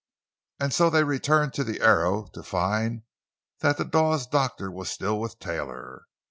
[0.59, 3.03] And so they returned to the Arrow, to find
[3.59, 6.07] that the Dawes doctor was still with Taylor.